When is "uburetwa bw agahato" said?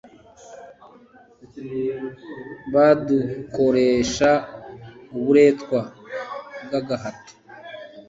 5.15-7.33